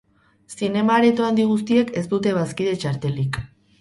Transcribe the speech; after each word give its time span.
Zinema-areto 0.53 1.27
handi 1.29 1.45
guztiek 1.51 1.93
ez 2.01 2.05
dute 2.15 2.33
bazkide 2.39 2.73
txartelik. 2.85 3.39